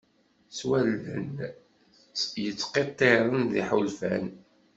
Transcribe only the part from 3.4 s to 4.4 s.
d iḥulfan.